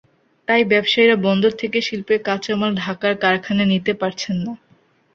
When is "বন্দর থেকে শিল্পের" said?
1.25-2.19